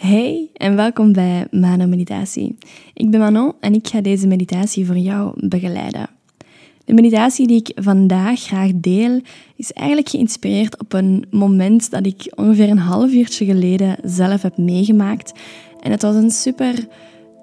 [0.00, 2.56] Hey en welkom bij Mano Meditatie.
[2.94, 6.10] Ik ben Manon en ik ga deze meditatie voor jou begeleiden.
[6.84, 9.20] De meditatie die ik vandaag graag deel
[9.56, 14.56] is eigenlijk geïnspireerd op een moment dat ik ongeveer een half uurtje geleden zelf heb
[14.56, 15.32] meegemaakt.
[15.80, 16.86] En het was een super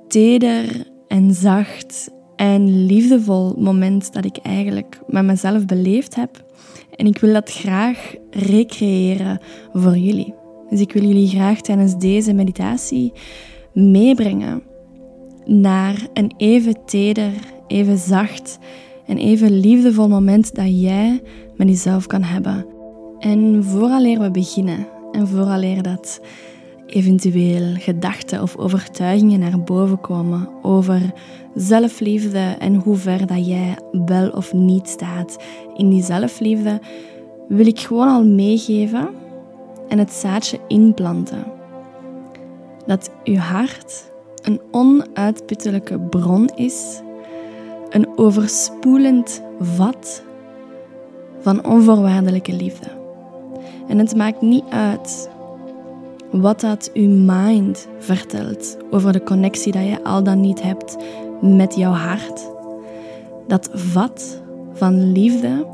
[0.07, 6.45] teder en zacht en liefdevol moment dat ik eigenlijk met mezelf beleefd heb.
[6.95, 9.41] En ik wil dat graag recreëren
[9.73, 10.45] voor jullie.
[10.69, 13.13] Dus ik wil jullie graag tijdens deze meditatie
[13.73, 14.63] meebrengen
[15.45, 17.31] naar een even teder,
[17.67, 18.59] even zacht
[19.05, 21.21] en even liefdevol moment dat jij
[21.55, 22.65] met jezelf kan hebben.
[23.19, 26.21] En vooraleer we beginnen en vooraleer dat
[26.87, 31.01] eventueel gedachten of overtuigingen naar boven komen over
[31.55, 35.37] zelfliefde en hoe ver dat jij wel of niet staat
[35.75, 36.81] in die zelfliefde,
[37.47, 39.09] wil ik gewoon al meegeven
[39.87, 41.43] en het zaadje inplanten.
[42.85, 47.01] Dat uw hart een onuitputtelijke bron is,
[47.89, 50.23] een overspoelend vat
[51.39, 52.87] van onvoorwaardelijke liefde.
[53.87, 55.29] En het maakt niet uit
[56.31, 60.97] wat dat uw mind vertelt over de connectie dat je al dan niet hebt
[61.41, 62.51] met jouw hart.
[63.47, 64.41] Dat vat
[64.73, 65.67] van liefde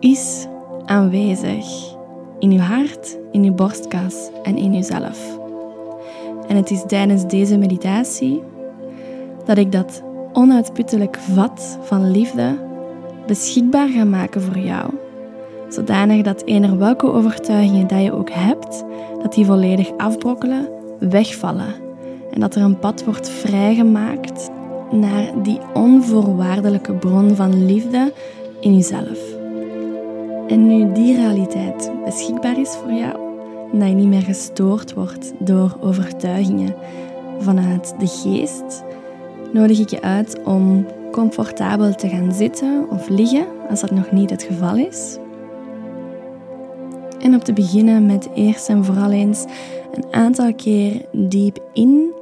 [0.00, 0.46] is
[0.84, 1.96] aanwezig
[2.38, 5.38] in uw hart, in uw borstkas en in uzelf.
[6.48, 8.42] En het is tijdens deze meditatie
[9.44, 12.58] dat ik dat onuitputtelijk vat van liefde
[13.26, 14.90] beschikbaar ga maken voor jou.
[15.68, 18.84] Zodanig dat eender welke overtuigingen dat je ook hebt,
[19.22, 21.74] dat die volledig afbrokkelen, wegvallen.
[22.30, 24.50] En dat er een pad wordt vrijgemaakt
[24.90, 28.12] naar die onvoorwaardelijke bron van liefde
[28.60, 29.37] in jezelf.
[30.48, 33.16] En nu die realiteit beschikbaar is voor jou,
[33.72, 36.74] dat je niet meer gestoord wordt door overtuigingen
[37.38, 38.84] vanuit de geest,
[39.52, 44.30] nodig ik je uit om comfortabel te gaan zitten of liggen, als dat nog niet
[44.30, 45.18] het geval is.
[47.20, 49.44] En op te beginnen met eerst en vooral eens
[49.92, 52.12] een aantal keer diep in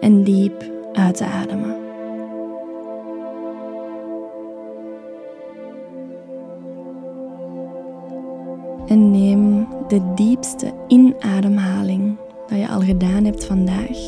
[0.00, 1.81] en diep uit te ademen.
[8.92, 13.98] En neem de diepste inademhaling dat je al gedaan hebt vandaag.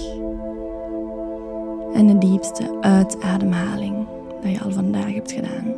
[1.95, 4.07] En de diepste uitademhaling
[4.43, 5.75] dat je al vandaag hebt gedaan.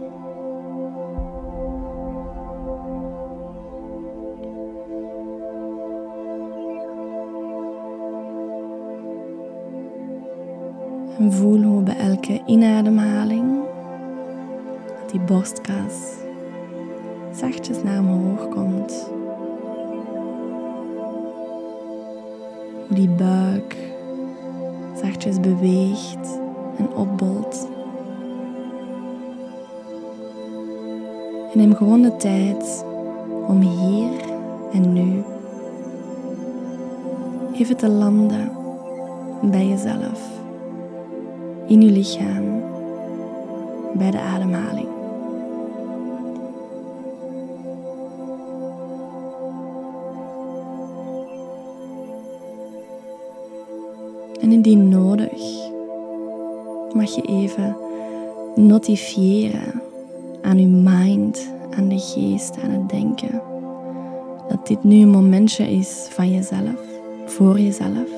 [11.18, 13.60] En voel hoe bij elke inademhaling
[15.00, 16.24] dat die borstkas
[17.36, 19.10] zachtjes naar omhoog komt.
[22.86, 23.76] Hoe die buik
[25.02, 26.40] zachtjes beweegt
[26.78, 27.68] en opbolt.
[31.52, 32.84] En neem gewoon de tijd
[33.46, 34.10] om hier
[34.72, 35.24] en nu
[37.52, 38.50] even te landen
[39.42, 40.20] bij jezelf,
[41.66, 42.62] in je lichaam,
[43.94, 44.95] bij de ademhaling.
[54.66, 55.70] Indien nodig,
[56.92, 57.76] mag je even
[58.54, 59.82] notifiëren
[60.42, 63.42] aan je mind, aan de geest, aan het denken.
[64.48, 66.80] Dat dit nu een momentje is van jezelf,
[67.26, 68.08] voor jezelf.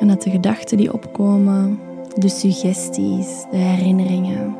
[0.00, 1.80] En dat de gedachten die opkomen,
[2.16, 4.56] de suggesties, de herinneringen,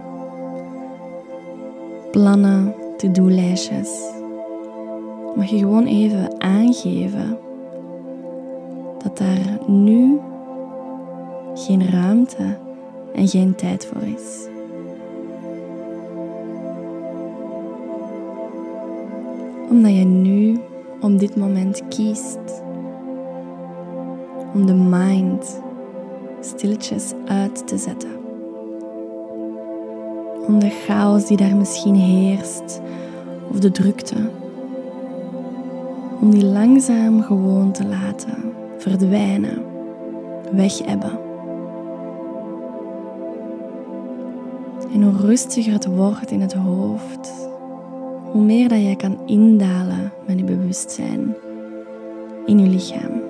[2.10, 3.90] plannen, to-do-lijstjes,
[5.36, 7.38] mag je gewoon even aangeven
[9.02, 10.20] dat daar nu
[11.54, 12.56] geen ruimte
[13.14, 14.48] en geen tijd voor is.
[19.70, 20.60] Omdat je nu
[21.00, 22.62] om dit moment kiest
[24.54, 25.60] om de mind
[26.40, 28.10] stilletjes uit te zetten.
[30.46, 32.80] Om de chaos die daar misschien heerst
[33.52, 34.30] of de drukte,
[36.20, 38.50] om die langzaam gewoon te laten
[38.80, 39.62] verdwijnen,
[40.52, 41.18] wegebben.
[44.92, 47.48] En hoe rustiger het wordt in het hoofd,
[48.30, 51.34] hoe meer dat je kan indalen met je bewustzijn
[52.46, 53.20] in je lichaam.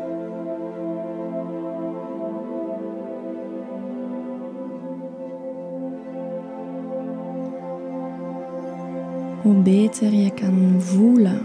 [9.43, 11.41] Hoe beter je kan voelen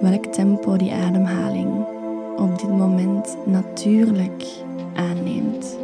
[0.00, 1.96] welk tempo die ademhaling
[2.38, 4.44] op dit moment natuurlijk
[4.94, 5.78] aanneemt.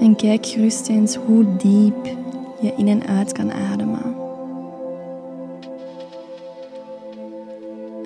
[0.00, 2.06] En kijk gerust eens hoe diep
[2.60, 4.14] je in en uit kan ademen.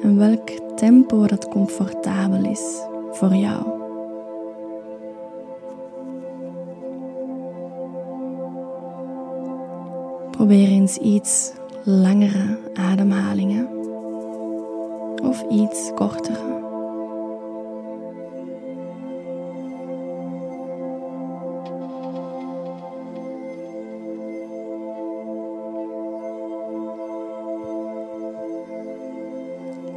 [0.02, 2.81] En welk tempo dat comfortabel is
[3.11, 3.84] voor jou.
[10.44, 11.52] Probeer eens iets
[11.85, 13.69] langere ademhalingen
[15.23, 16.62] of iets kortere.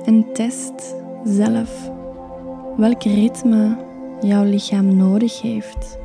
[0.06, 1.92] En test zelf
[2.78, 3.78] welk ritme
[4.22, 5.98] jouw lichaam nodig heeft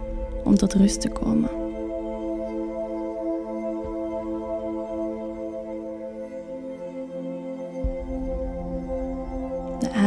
[0.44, 1.61] om tot rust te komen.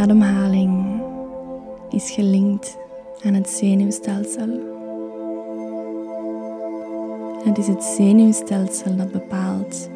[0.05, 1.01] Ademhaling
[1.89, 2.77] is gelinkt
[3.23, 4.49] aan het zenuwstelsel.
[7.43, 9.89] Het is het zenuwstelsel dat bepaalt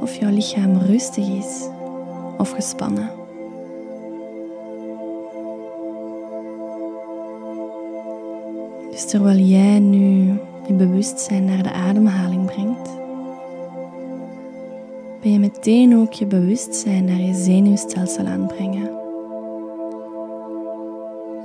[0.00, 1.68] of jouw lichaam rustig is
[2.38, 3.10] of gespannen.
[8.90, 12.90] Dus terwijl jij nu je bewustzijn naar de ademhaling brengt,
[15.20, 18.95] ben je meteen ook je bewustzijn naar je zenuwstelsel aanbrengen.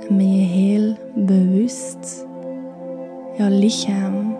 [0.08, 2.26] En ben je heel bewust
[3.36, 4.36] jouw lichaam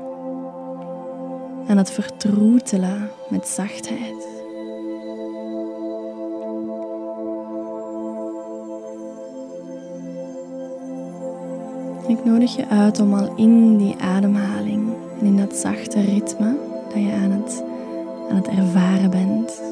[1.67, 4.31] aan het vertroetelen met zachtheid.
[12.07, 14.89] Ik nodig je uit om al in die ademhaling
[15.21, 17.65] en in dat zachte ritme dat je aan het,
[18.31, 19.63] aan het ervaren bent,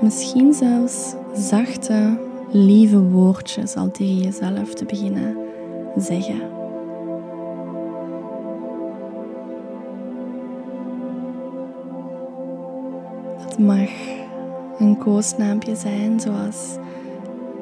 [0.00, 2.18] misschien zelfs zachte,
[2.50, 5.36] lieve woordjes al tegen jezelf te beginnen
[5.96, 6.40] zeggen.
[13.46, 13.90] Dat mag
[14.78, 16.76] een koosnaampje zijn, zoals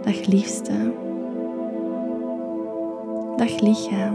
[0.03, 0.93] Dag liefste.
[3.37, 4.15] Dag lichaam.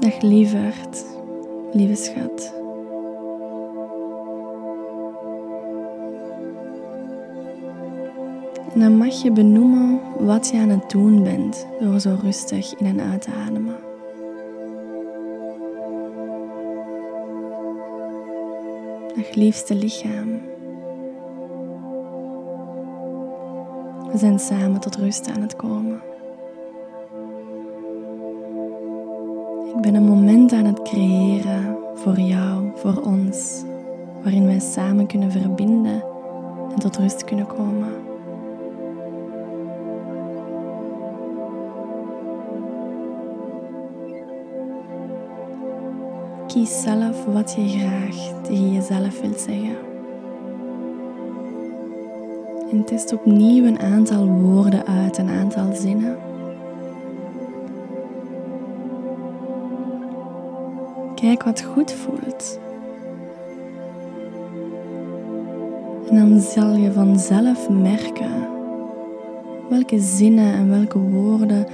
[0.00, 1.04] Dag lieverd,
[1.72, 2.57] lieve schat.
[8.78, 13.00] Dan mag je benoemen wat je aan het doen bent door zo rustig in en
[13.00, 13.76] uit te ademen.
[19.16, 20.40] Dag liefste lichaam.
[24.12, 26.00] We zijn samen tot rust aan het komen.
[29.74, 33.62] Ik ben een moment aan het creëren voor jou, voor ons,
[34.22, 36.02] waarin wij samen kunnen verbinden
[36.74, 38.08] en tot rust kunnen komen.
[46.48, 49.76] Kies zelf wat je graag tegen jezelf wilt zeggen.
[52.70, 56.16] En test opnieuw een aantal woorden uit, een aantal zinnen.
[61.14, 62.58] Kijk wat goed voelt.
[66.08, 68.48] En dan zal je vanzelf merken
[69.68, 71.66] welke zinnen en welke woorden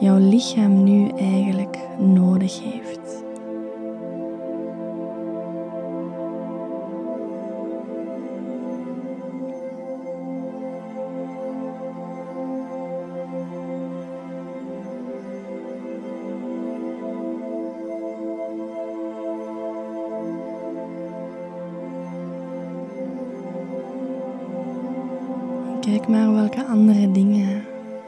[0.00, 3.29] jouw lichaam nu eigenlijk nodig heeft.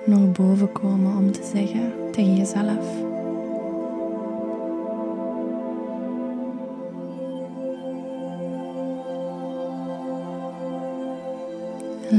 [0.05, 3.11] Nog boven komen om te zeggen tegen jezelf.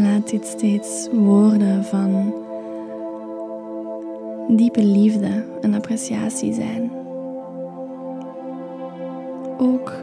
[0.01, 2.33] laat dit steeds woorden van
[4.47, 6.91] diepe liefde en appreciatie zijn.
[9.57, 9.93] Ook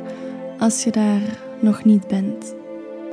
[0.58, 2.54] als je daar nog niet bent.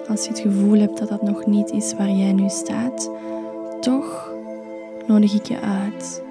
[0.08, 3.12] Als je het gevoel hebt dat dat nog niet is waar jij nu staat,
[3.88, 4.32] toch
[5.06, 6.22] nodig ik je uit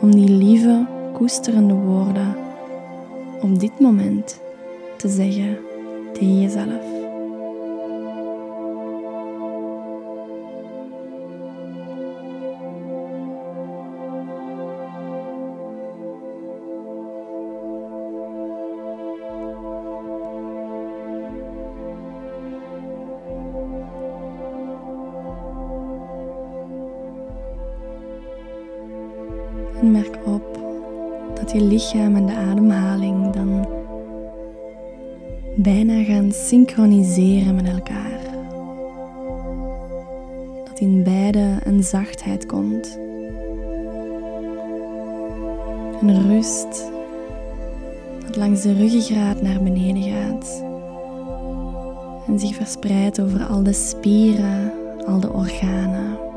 [0.00, 2.36] om die lieve, koesterende woorden
[3.40, 4.40] op dit moment
[4.96, 5.58] te zeggen
[6.12, 6.99] tegen jezelf.
[29.80, 30.58] En merk op
[31.34, 33.68] dat je lichaam en de ademhaling dan
[35.56, 38.20] bijna gaan synchroniseren met elkaar.
[40.64, 42.98] Dat in beide een zachtheid komt.
[46.00, 46.90] Een rust
[48.26, 50.62] dat langs de ruggengraat naar beneden gaat
[52.26, 54.72] en zich verspreidt over al de spieren,
[55.06, 56.29] al de organen.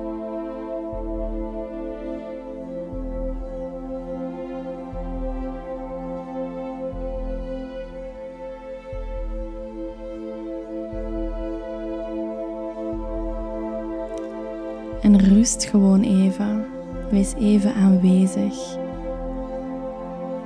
[15.43, 16.65] Rust gewoon even.
[17.09, 18.77] Wees even aanwezig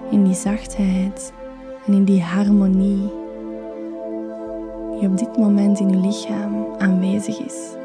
[0.10, 1.34] in die zachtheid
[1.86, 3.12] en in die harmonie
[5.00, 7.77] die op dit moment in uw lichaam aanwezig is.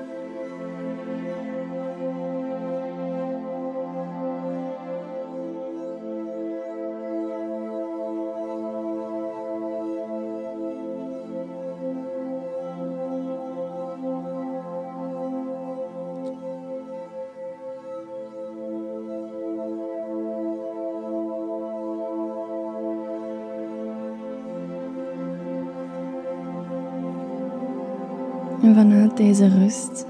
[29.15, 30.07] Deze rust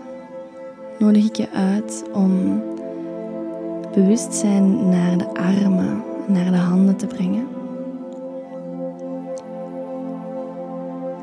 [0.99, 2.63] nodig ik je uit om
[3.95, 7.47] bewustzijn naar de armen, naar de handen te brengen.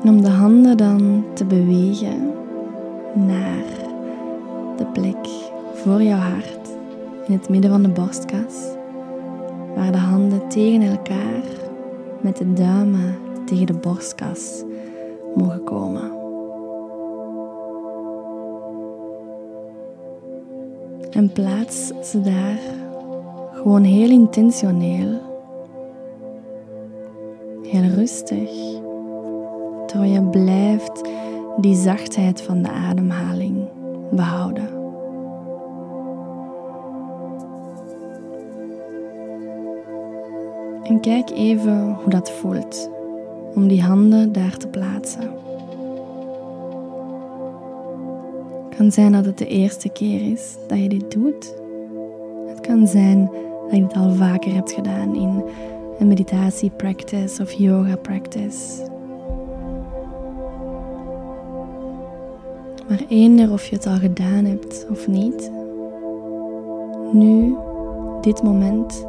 [0.02, 2.32] En om de handen dan te bewegen
[3.14, 3.64] naar
[4.76, 5.28] de plek
[5.74, 6.68] voor jouw hart,
[7.26, 8.54] in het midden van de borstkas,
[9.76, 11.42] waar de handen tegen elkaar
[12.20, 14.64] met de duimen tegen de borstkas
[15.34, 16.19] mogen komen.
[21.10, 22.58] En plaats ze daar
[23.52, 25.20] gewoon heel intentioneel,
[27.62, 28.50] heel rustig,
[29.86, 31.08] terwijl je blijft
[31.56, 33.68] die zachtheid van de ademhaling
[34.10, 34.68] behouden.
[40.82, 42.90] En kijk even hoe dat voelt
[43.54, 45.30] om die handen daar te plaatsen.
[48.80, 51.54] Kan zijn dat het de eerste keer is dat je dit doet.
[52.46, 53.30] Het kan zijn
[53.68, 55.44] dat je het al vaker hebt gedaan in
[55.98, 58.86] een meditatie practice of yoga practice.
[62.88, 65.50] Maar eender of je het al gedaan hebt of niet,
[67.12, 67.56] nu,
[68.20, 69.06] dit moment,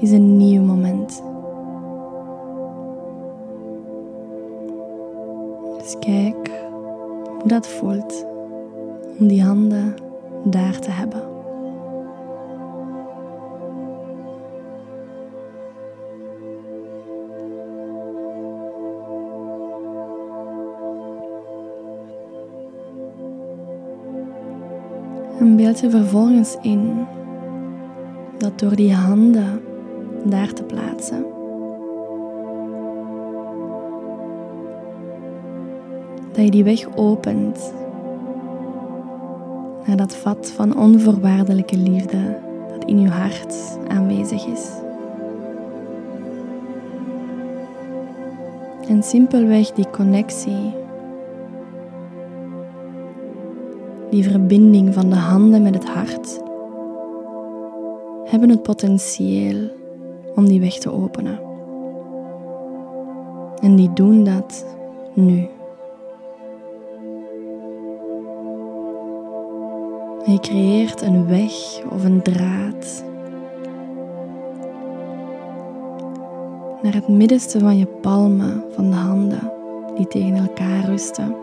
[0.00, 1.22] is een nieuw moment.
[5.78, 6.63] Dus kijk
[7.44, 8.26] hoe dat voelt
[9.18, 9.94] om die handen
[10.44, 11.22] daar te hebben.
[25.38, 27.06] En beeld je vervolgens in
[28.38, 29.60] dat door die handen
[30.24, 31.24] daar te plaatsen,
[36.34, 37.72] dat je die weg opent
[39.86, 42.38] naar dat vat van onvoorwaardelijke liefde
[42.68, 44.68] dat in je hart aanwezig is.
[48.88, 50.74] En simpelweg die connectie,
[54.10, 56.40] die verbinding van de handen met het hart,
[58.24, 59.70] hebben het potentieel
[60.34, 61.40] om die weg te openen.
[63.60, 64.66] En die doen dat
[65.12, 65.53] nu.
[70.26, 71.52] Je creëert een weg
[71.90, 73.04] of een draad
[76.82, 79.52] naar het middenste van je palmen van de handen
[79.96, 81.36] die tegen elkaar rusten.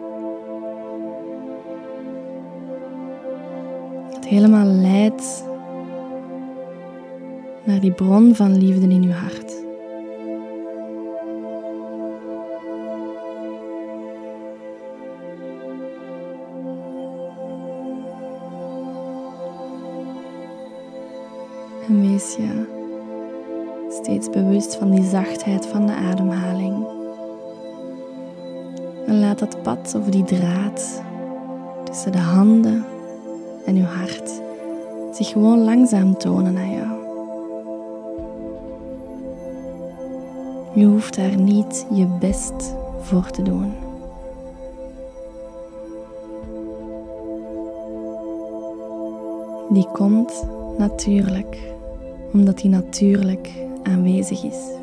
[4.14, 5.44] Het helemaal leidt
[7.64, 9.61] naar die bron van liefde in je hart.
[21.88, 22.80] En wees je
[23.90, 26.86] steeds bewust van die zachtheid van de ademhaling.
[29.06, 31.02] En laat dat pad of die draad
[31.84, 32.86] tussen de handen
[33.66, 34.42] en uw hart
[35.12, 37.00] zich gewoon langzaam tonen aan jou.
[40.74, 43.74] Je hoeft daar niet je best voor te doen.
[49.72, 50.46] die komt
[50.78, 51.58] natuurlijk,
[52.34, 53.52] omdat die natuurlijk
[53.84, 54.80] aanwezig is.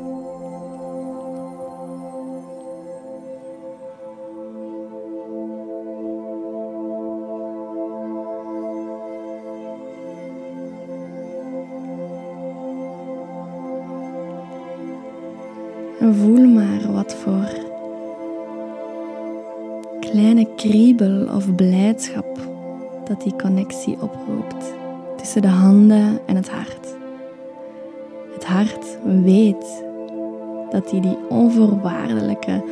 [15.99, 17.67] En voel maar wat voor
[19.99, 22.39] kleine kriebel of blijdschap
[23.07, 24.73] dat die connectie oproept
[25.19, 26.95] tussen de handen en het hart.
[28.33, 29.83] Het hart weet
[30.71, 32.63] dat hij die onvoorwaardelijke,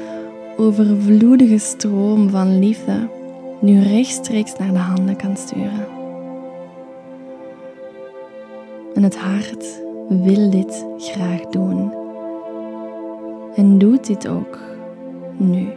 [0.57, 3.09] overvloedige stroom van liefde
[3.59, 5.87] nu rechtstreeks naar de handen kan sturen.
[8.93, 11.93] En het hart wil dit graag doen.
[13.55, 14.59] En doet dit ook
[15.37, 15.67] nu.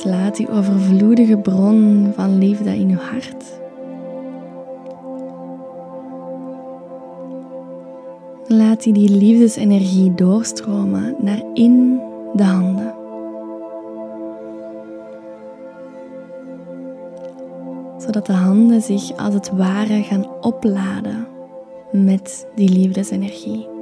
[0.00, 3.60] Slaat die overvloedige bron van liefde in uw hart.
[8.46, 12.00] Laat die liefdesenergie doorstromen naar in
[12.34, 12.94] de handen.
[17.98, 21.26] Zodat de handen zich als het ware gaan opladen
[21.92, 23.79] met die liefdesenergie.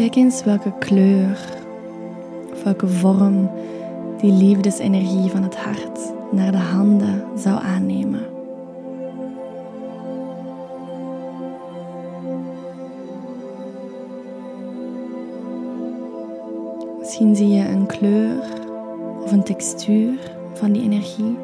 [0.00, 1.38] Kijk eens welke kleur
[2.52, 3.50] of welke vorm
[4.20, 8.26] die liefdesenergie van het hart naar de handen zou aannemen.
[16.98, 18.42] Misschien zie je een kleur
[19.22, 20.18] of een textuur
[20.54, 21.36] van die energie.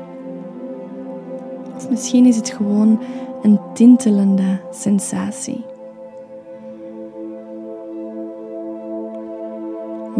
[1.76, 3.02] Of misschien is het gewoon
[3.42, 5.75] een tintelende sensatie.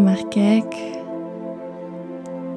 [0.06, 0.76] Maar kijk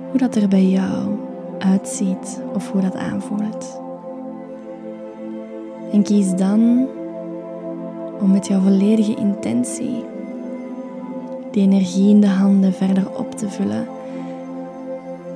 [0.10, 1.18] hoe dat er bij jou
[1.60, 3.82] uitziet of hoe dat aanvoelt.
[5.92, 6.88] En kies dan
[8.20, 10.04] om met jouw volledige intentie
[11.52, 13.88] die energie in de handen verder op te vullen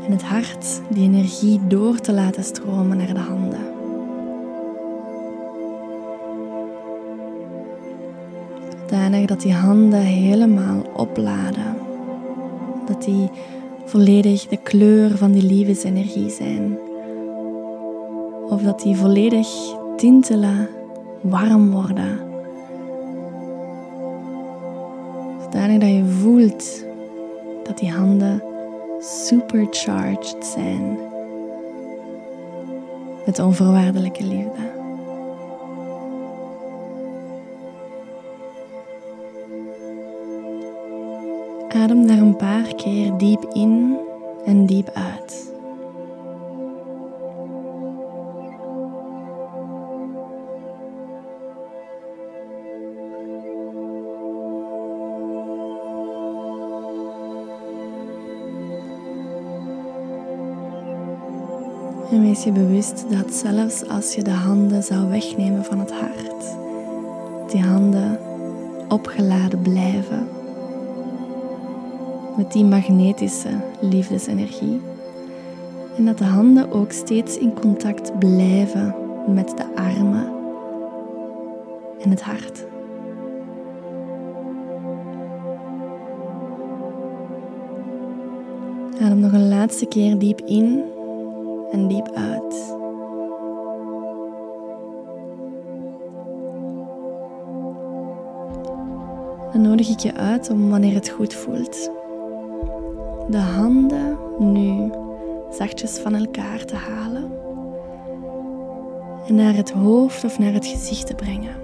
[0.06, 3.60] en het hart die energie door te laten stromen naar de handen.
[8.82, 11.83] Zodanig dat die handen helemaal opladen
[12.88, 13.30] dat die
[13.86, 16.78] volledig de kleur van die liefdesenergie zijn.
[18.50, 19.48] Of dat die volledig
[19.96, 20.70] tintelen,
[21.22, 22.20] warm worden.
[25.44, 26.86] Zodanig dat je voelt
[27.64, 28.44] dat die handen
[29.00, 30.98] supercharged zijn
[33.26, 34.83] met onvoorwaardelijke liefde.
[41.94, 43.98] Adem daar een paar keer diep in
[44.46, 45.54] en diep uit.
[62.12, 66.56] En wees je bewust dat zelfs als je de handen zou wegnemen van het hart,
[67.52, 68.20] die handen
[68.88, 70.43] opgeladen blijven
[72.38, 73.50] met die magnetische
[73.82, 74.82] liefdesenergie.
[75.98, 78.96] En dat de handen ook steeds in contact blijven
[79.28, 80.32] met de armen
[82.02, 82.66] en het hart.
[89.02, 90.84] Adem nog een laatste keer diep in
[91.72, 92.76] en diep uit.
[99.52, 101.92] Dan nodig ik je uit om wanneer het goed voelt
[103.34, 104.92] de handen nu
[105.52, 107.32] zachtjes van elkaar te halen
[109.28, 111.56] en naar het hoofd of naar het gezicht te brengen.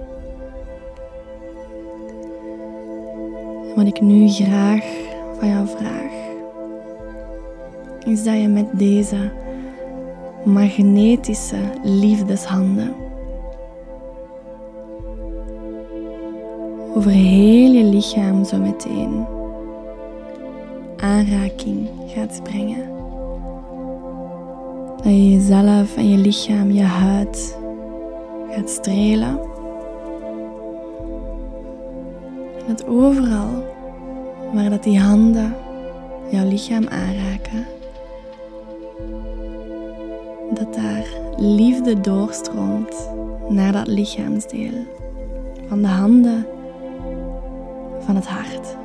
[3.74, 4.84] wat ik nu graag
[5.38, 6.12] van jou vraag,
[8.06, 9.30] is dat je met deze
[10.44, 12.94] magnetische liefdeshanden
[16.94, 19.38] over heel je lichaam zo meteen
[21.00, 22.88] aanraking gaat brengen.
[24.96, 27.58] Dat je jezelf en je lichaam, je huid
[28.50, 29.40] gaat strelen.
[32.58, 33.64] En dat overal
[34.52, 35.54] waar dat die handen
[36.30, 37.66] jouw lichaam aanraken,
[40.54, 41.04] dat daar
[41.36, 43.10] liefde doorstroomt
[43.48, 44.86] naar dat lichaamsdeel
[45.68, 46.46] van de handen,
[47.98, 48.78] van het hart.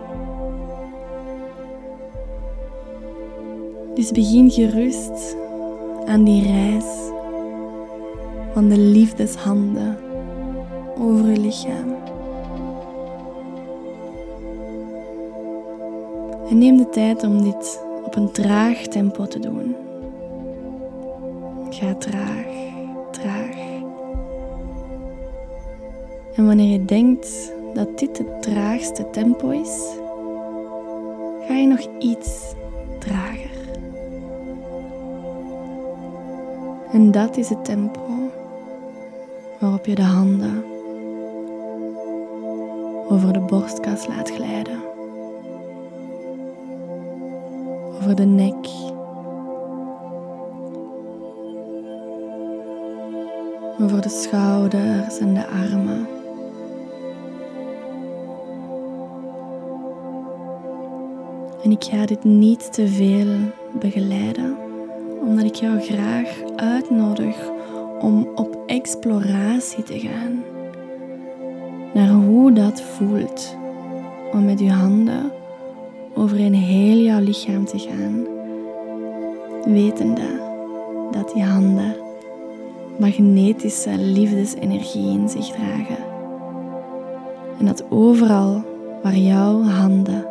[3.96, 5.38] Dus begin gerust
[6.06, 6.86] aan die reis
[8.54, 9.98] van de liefdeshanden
[10.98, 11.96] over je lichaam.
[16.50, 19.76] En neem de tijd om dit op een traag tempo te doen.
[21.70, 22.48] Ga traag,
[23.12, 23.56] traag.
[26.36, 29.98] En wanneer je denkt dat dit het traagste tempo is,
[31.48, 32.54] ga je nog iets
[33.00, 33.45] trager.
[36.96, 38.32] En dat is het tempo
[39.60, 40.64] waarop je de handen
[43.10, 44.80] over de borstkas laat glijden,
[47.96, 48.68] over de nek,
[53.82, 56.08] over de schouders en de armen.
[61.64, 63.36] En ik ga dit niet te veel
[63.80, 64.65] begeleiden,
[65.26, 67.36] omdat ik jou graag uitnodig
[68.00, 70.44] om op exploratie te gaan
[71.94, 73.56] naar hoe dat voelt
[74.32, 75.32] om met je handen
[76.14, 78.26] over een heel jouw lichaam te gaan,
[79.74, 80.42] wetende
[81.12, 81.96] dat die handen
[83.00, 86.04] magnetische liefdesenergie in zich dragen.
[87.60, 88.64] En dat overal
[89.04, 90.26] waar jouw handen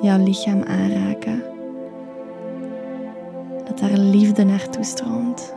[0.00, 1.42] jouw lichaam aanraken,
[4.10, 5.54] liefde naartoe stroomt.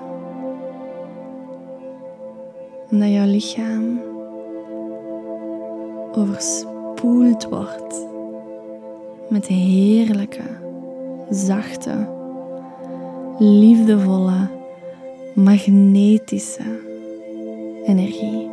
[2.91, 4.01] Omdat jouw lichaam
[6.11, 8.07] overspoeld wordt
[9.29, 10.43] met heerlijke,
[11.29, 12.07] zachte,
[13.37, 14.47] liefdevolle,
[15.33, 16.79] magnetische
[17.85, 18.51] energie.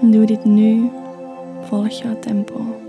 [0.00, 0.90] Doe dit nu,
[1.60, 2.83] volg jouw tempo.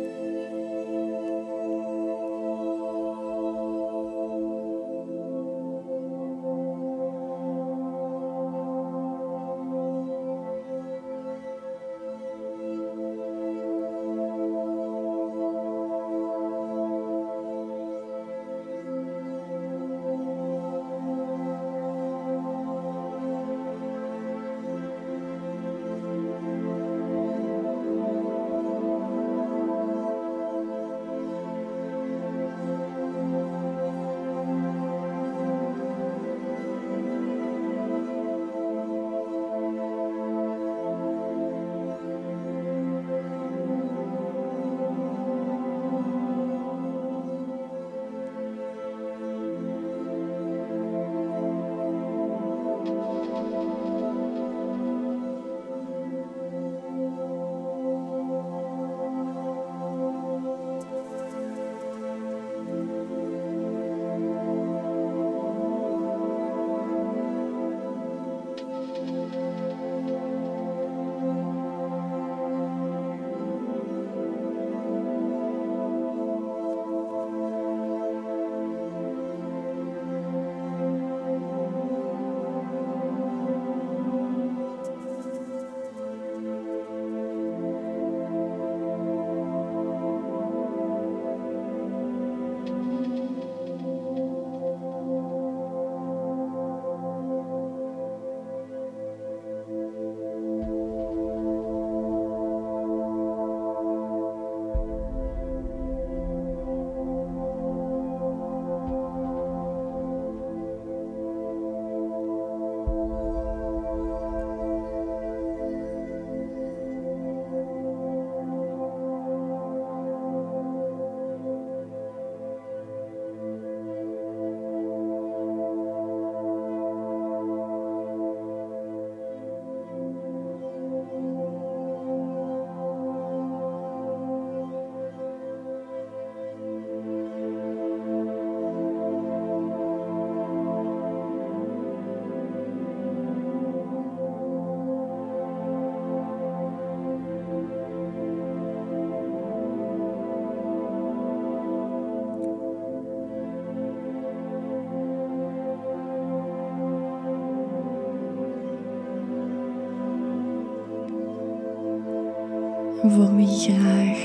[163.10, 164.18] Voor wie graag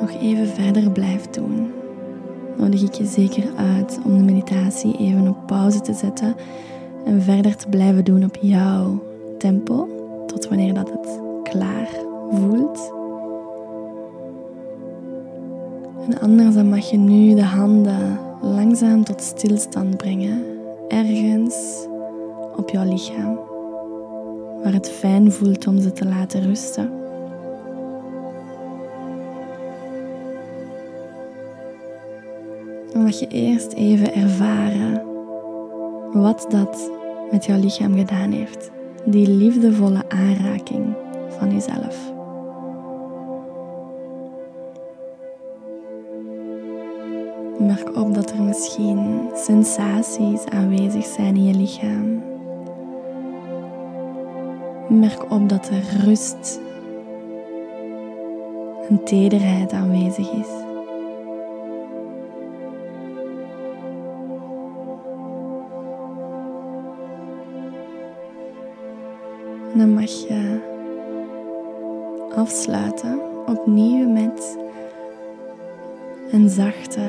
[0.00, 1.72] nog even verder blijft doen,
[2.56, 6.34] nodig ik je zeker uit om de meditatie even op pauze te zetten
[7.04, 9.02] en verder te blijven doen op jouw
[9.38, 9.88] tempo,
[10.26, 11.88] tot wanneer dat het klaar
[12.30, 12.92] voelt.
[16.08, 20.42] En anders dan mag je nu de handen langzaam tot stilstand brengen,
[20.88, 21.86] ergens
[22.56, 23.38] op jouw lichaam,
[24.62, 26.97] waar het fijn voelt om ze te laten rusten.
[33.08, 35.02] Mag je eerst even ervaren
[36.12, 36.90] wat dat
[37.30, 38.70] met jouw lichaam gedaan heeft.
[39.04, 40.94] Die liefdevolle aanraking
[41.28, 42.12] van jezelf.
[47.58, 52.22] Merk op dat er misschien sensaties aanwezig zijn in je lichaam.
[54.88, 56.60] Merk op dat er rust
[58.88, 60.67] en tederheid aanwezig is.
[72.48, 74.58] Afsluiten opnieuw met
[76.30, 77.08] een zachte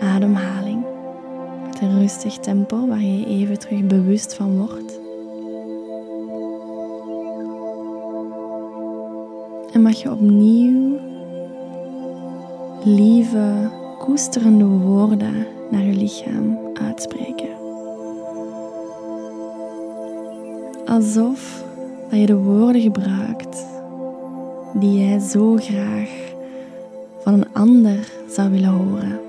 [0.00, 0.84] ademhaling.
[1.66, 5.00] Met een rustig tempo waar je even terug bewust van wordt.
[9.72, 10.98] En mag je opnieuw
[12.84, 17.56] lieve, koesterende woorden naar je lichaam uitspreken.
[20.86, 21.64] Alsof
[22.10, 23.76] dat je de woorden gebruikt
[24.80, 26.08] die jij zo graag
[27.22, 29.20] van een ander zou willen horen.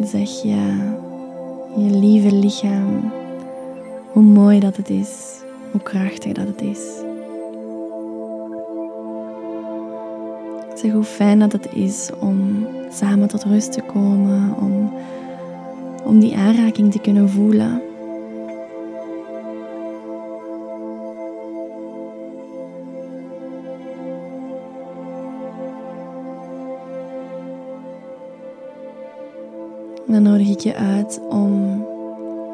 [0.00, 0.56] Zeg je
[1.76, 3.12] je lieve lichaam
[4.12, 6.80] hoe mooi dat het is, hoe krachtig dat het is.
[10.74, 14.92] Zeg hoe fijn dat het is om samen tot rust te komen, om,
[16.04, 17.82] om die aanraking te kunnen voelen.
[30.66, 31.84] Je uit om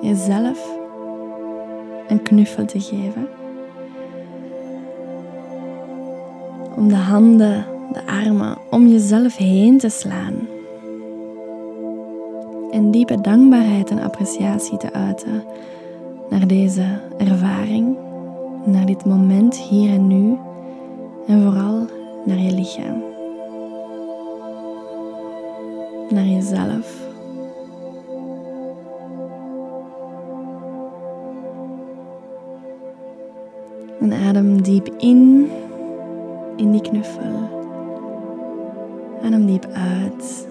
[0.00, 0.78] jezelf
[2.08, 3.28] een knuffel te geven.
[6.76, 10.34] Om de handen, de armen om jezelf heen te slaan.
[12.70, 15.44] En diepe dankbaarheid en appreciatie te uiten
[16.30, 16.84] naar deze
[17.18, 17.96] ervaring,
[18.64, 20.38] naar dit moment hier en nu
[21.26, 21.86] en vooral
[22.24, 23.02] naar je lichaam.
[26.08, 27.01] Naar jezelf.
[34.02, 35.50] En adem diep in,
[36.56, 37.48] in die knuffel.
[39.24, 40.48] Adem diep uit.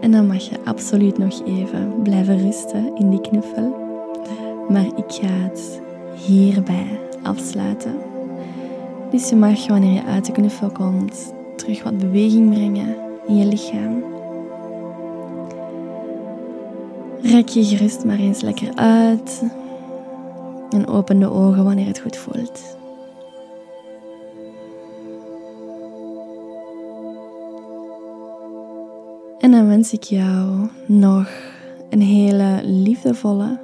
[0.00, 3.76] En dan mag je absoluut nog even blijven rusten in die knuffel.
[4.68, 5.80] Maar ik ga het
[6.26, 7.94] hierbij afsluiten.
[9.10, 13.46] Dus je mag wanneer je uit de knuffel komt terug wat beweging brengen in je
[13.46, 14.02] lichaam.
[17.22, 19.42] Rek je gerust maar eens lekker uit.
[20.70, 22.78] En open de ogen wanneer het goed voelt.
[29.38, 31.28] En dan wens ik jou nog
[31.90, 33.60] een hele liefdevolle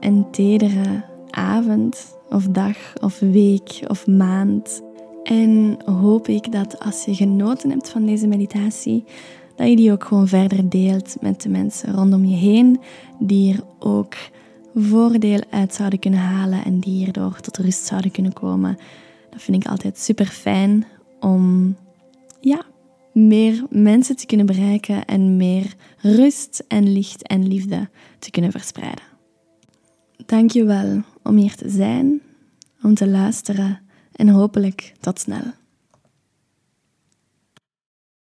[0.00, 4.82] en tedere avond of dag of week of maand.
[5.22, 9.04] En hoop ik dat als je genoten hebt van deze meditatie,
[9.56, 12.80] dat je die ook gewoon verder deelt met de mensen rondom je heen,
[13.18, 14.14] die er ook
[14.74, 18.78] voordeel uit zouden kunnen halen en die hierdoor tot rust zouden kunnen komen.
[19.30, 20.86] Dat vind ik altijd super fijn
[21.20, 21.76] om
[22.40, 22.64] ja,
[23.12, 27.88] meer mensen te kunnen bereiken en meer rust en licht en liefde
[28.18, 29.04] te kunnen verspreiden.
[30.26, 32.20] Dank je wel om hier te zijn,
[32.82, 33.80] om te luisteren
[34.12, 35.63] en hopelijk tot snel.